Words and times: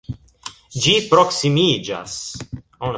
Ĝi 0.85 0.95
proksimiĝas. 1.13 2.19